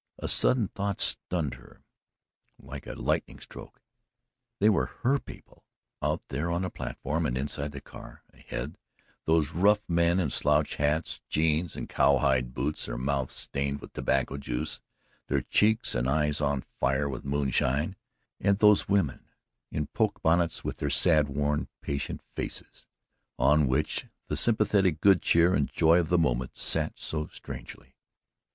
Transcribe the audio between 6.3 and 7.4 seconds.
on the platform and